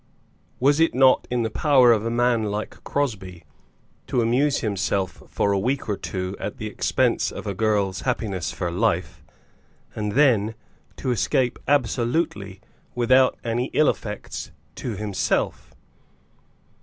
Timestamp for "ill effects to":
13.75-14.95